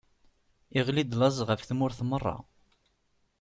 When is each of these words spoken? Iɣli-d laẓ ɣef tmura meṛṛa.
Iɣli-d 0.79 1.13
laẓ 1.19 1.37
ɣef 1.47 1.61
tmura 1.69 2.03
meṛṛa. 2.09 2.37